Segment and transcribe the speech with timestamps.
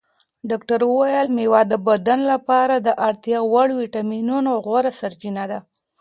[0.49, 5.59] ډاکتر وویل مېوه د بدن لپاره د اړتیا وړ ویټامینونو غوره سرچینه ده.